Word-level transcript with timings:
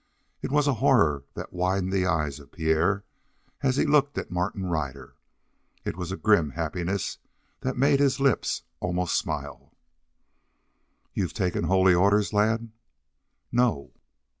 It 0.41 0.49
was 0.49 0.65
horror 0.65 1.25
that 1.35 1.53
widened 1.53 1.93
the 1.93 2.07
eyes 2.07 2.39
of 2.39 2.51
Pierre 2.51 3.03
as 3.61 3.75
he 3.77 3.85
looked 3.85 4.17
at 4.17 4.31
Martin 4.31 4.65
Ryder; 4.65 5.15
it 5.85 5.95
was 5.95 6.11
a 6.11 6.17
grim 6.17 6.49
happiness 6.49 7.19
that 7.59 7.77
made 7.77 7.99
his 7.99 8.19
lips 8.19 8.63
almost 8.79 9.15
smile. 9.15 9.75
"You've 11.13 11.33
taken 11.33 11.65
holy 11.65 11.93
orders, 11.93 12.33
lad?" 12.33 12.71
"No." 13.51 13.91